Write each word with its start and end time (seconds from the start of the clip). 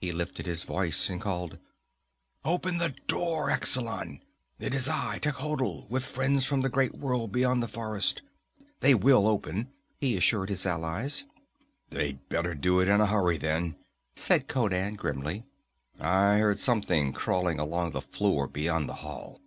He 0.00 0.10
lifted 0.10 0.46
his 0.46 0.64
voice 0.64 1.08
and 1.08 1.20
called: 1.20 1.60
"Open 2.44 2.78
the 2.78 2.96
door, 3.06 3.50
Xecelan! 3.52 4.18
It 4.58 4.74
is 4.74 4.88
I, 4.88 5.20
Techotl, 5.20 5.86
with 5.88 6.04
friends 6.04 6.44
from 6.44 6.62
the 6.62 6.68
great 6.68 6.96
world 6.96 7.30
beyond 7.30 7.62
the 7.62 7.68
forest! 7.68 8.22
They 8.80 8.96
will 8.96 9.28
open," 9.28 9.70
he 9.96 10.16
assured 10.16 10.48
his 10.48 10.66
allies. 10.66 11.22
"They'd 11.88 12.28
better 12.28 12.56
do 12.56 12.80
it 12.80 12.88
in 12.88 13.00
a 13.00 13.06
hurry, 13.06 13.38
then," 13.38 13.76
said 14.16 14.48
Conan 14.48 14.96
grimly. 14.96 15.44
"I 16.00 16.38
hear 16.38 16.56
something 16.56 17.12
crawling 17.12 17.60
along 17.60 17.92
the 17.92 18.02
floor 18.02 18.48
beyond 18.48 18.88
the 18.88 18.94
hall." 19.06 19.40